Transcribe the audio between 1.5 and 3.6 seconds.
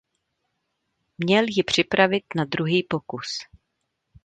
připravit na druhý pokus.